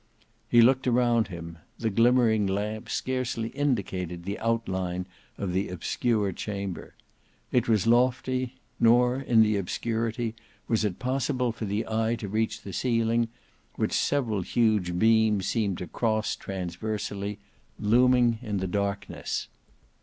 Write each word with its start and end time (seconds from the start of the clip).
He 0.49 0.63
looked 0.63 0.87
around 0.87 1.27
him: 1.27 1.59
the 1.77 1.91
glimmering 1.91 2.47
lamp 2.47 2.89
scarcely 2.89 3.49
indicated 3.49 4.23
the 4.23 4.39
outline 4.39 5.05
of 5.37 5.53
the 5.53 5.69
obscure 5.69 6.31
chamber. 6.31 6.95
It 7.51 7.67
was 7.67 7.85
lofty, 7.85 8.55
nor 8.79 9.17
in 9.21 9.43
the 9.43 9.57
obscurity 9.57 10.33
was 10.67 10.83
it 10.83 10.97
possible 10.97 11.51
for 11.51 11.65
the 11.65 11.87
eye 11.87 12.15
to 12.15 12.27
reach 12.27 12.63
the 12.63 12.73
ceiling, 12.73 13.27
which 13.75 13.93
several 13.93 14.41
huge 14.41 14.97
beams 14.97 15.45
seemed 15.45 15.77
to 15.77 15.85
cross 15.85 16.35
transversally, 16.35 17.37
looming 17.79 18.39
in 18.41 18.57
the 18.57 18.65
darkness. 18.65 19.49